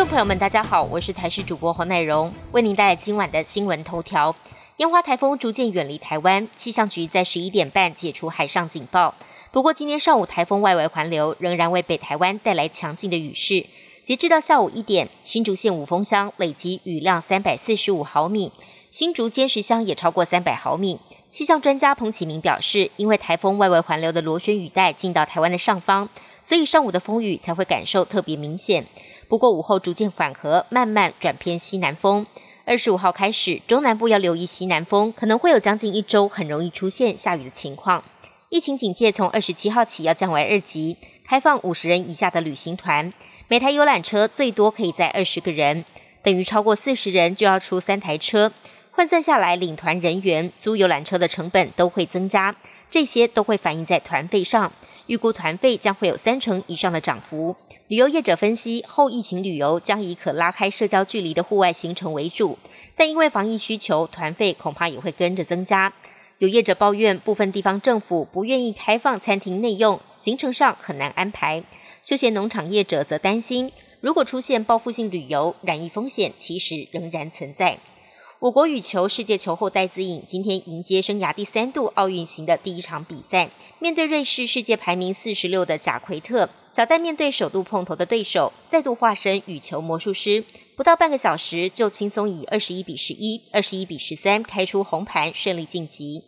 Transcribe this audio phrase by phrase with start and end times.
[0.00, 4.34] 众朋友们，大家好，我是台视主播黄乃荣，为您带来今晚的新闻头条。
[4.78, 9.14] 烟花台风逐渐远离台湾，气象局在十一点半解除海上警报。
[9.52, 13.66] 不过，今天上午台风外围环流仍然为北台湾带来强劲的雨势。
[14.02, 18.52] 截至到下午一点，新竹县五峰乡累积雨量三百四十五毫米，
[18.90, 20.98] 新竹尖石乡也超过三百毫米。
[21.28, 26.08] 气象专家彭启明表示，因为台风外围环流的螺旋雨带进到台湾的上方，
[26.42, 28.86] 所以上午的风雨才会感受特别明显。
[29.30, 32.26] 不过午后逐渐缓和，慢慢转偏西南风。
[32.64, 38.02] 二十五号开始，中南部要留意西南风，可能会有将近一周很容易出现下雨的情况。
[38.48, 43.12] 疫情警戒从二十七号起要降为二级，开放五十人以下的旅行团，
[43.46, 45.84] 每台游览车最多可以载二十个人，
[46.24, 48.50] 等于超过四十人就要出三台车。
[48.90, 52.56] 换算下来，领团人员租游览车的成本都会增加，
[52.90, 54.72] 这些都会反映在团费上。
[55.10, 57.56] 预估团费将会有三成以上的涨幅。
[57.88, 62.56] 旅游业者分析，后疫情旅游将以可拉开社交距离的户外行程为主，
[62.94, 65.92] 但因为防疫需求，团费恐怕也会跟着增加。
[66.38, 71.64] 有业者抱怨，部分地方政府不愿意开放餐厅内用，行程上很难安排。
[72.04, 77.78] 休闲农场业者则担心，如果出现报复性旅游，染疫风险其实仍然存在。
[78.40, 90.42] 我国羽球世界球后戴资颖今天迎接生涯第三度奥运行的第一场比赛，面对瑞士世界排名四十六的贾奎特，小戴面对首度碰头的对手，再度化身羽球魔术师，
[90.74, 96.22] 不到半个小时就轻松以二十一比十一、二十一比十三开出红盘，顺利晋级。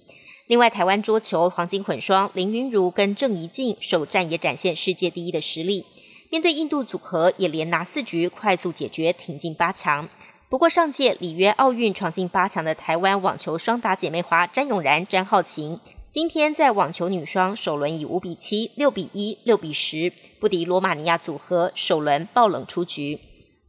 [0.47, 5.87] 另外，台湾桌球黄金混双林云如跟郑怡静首战也展现世界第一的实力，
[6.29, 10.11] 面对印度组合也连拿四局快速解决，挺进八强。
[10.53, 23.19] 不过，上届里约奥运闯进八强的台湾网球双打姐妹花詹永然、詹浩晴，今天在网球女双首轮以五比七、六比一、六比十不敌罗马尼亚组合，首轮爆冷出局。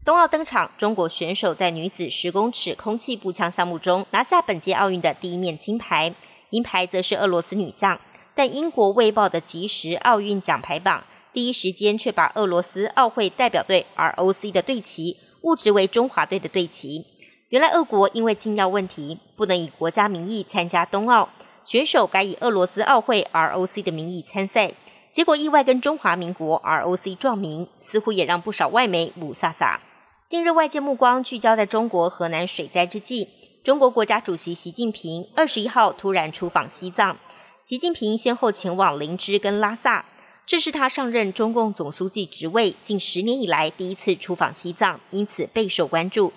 [0.03, 6.13] 冬奥登场，中国选手在女子十公尺空气步枪项目中拿下本届奥运的第一面金牌，
[6.49, 7.97] 银牌则是俄罗斯女将。
[8.35, 15.15] 但英国《卫报》的即时奥运奖牌榜第一时间却把俄罗斯奥会代表队 ROC 的队旗。
[15.43, 17.05] 误植为中华队的队旗。
[17.49, 21.29] 原来俄国因为禁药问题，不能以国家名义参加冬奥，
[21.65, 24.73] 选手改以俄罗斯奥会 ROC 的名义参赛，
[25.11, 29.81] 结果意外跟中华民国 ROC 撞名，似乎也让不少外媒五撒撒。
[30.27, 33.27] 近日外界目光聚焦在中国河南水灾之际，
[33.63, 37.17] 中国国家主席习近平二十一号突然出访西藏，
[37.65, 40.05] 习近平先后前往林芝跟拉萨。
[40.45, 46.33] 这是他上任中共总书记职位近十年以来第一次出访西藏，因此备受关注。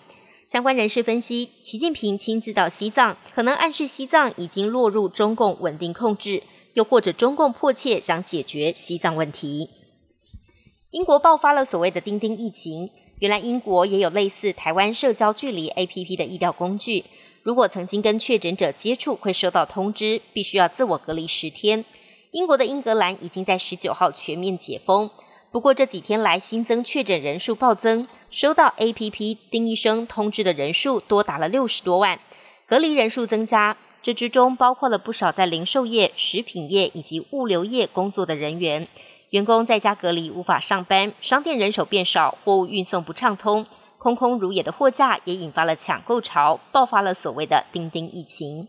[0.47, 9.71] 相关人士分析，习近平亲自到西藏，可能暗示西藏已经落入中共稳定控制，又或者中共迫切想解决西藏问题。
[10.93, 17.05] 英国爆发了所谓的“钉钉”疫情，原来英国也有类似台湾社交距离 APP 的医疗工具，
[17.43, 21.85] 如果曾经跟确诊者接触，会收到通知，必须要自我隔离十天。
[22.33, 25.11] 英国的英格兰已经在十九号全面解封，
[25.51, 32.19] 不过这几天来新增确诊人数暴增，收到 APP 丁医生通知的人数多达了六十多万，
[32.67, 38.89] 隔离人数增加，这之中包括了不少在零售业、食品业以及物流业工作的人员，
[39.31, 43.67] 员工在家隔离无法上班，商店人手变少，货物运送不畅通，
[43.99, 48.69] 空空如也的货架也引发了抢购潮，爆发了所谓的钉钉疫情。